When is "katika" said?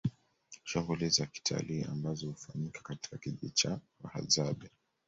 2.81-3.17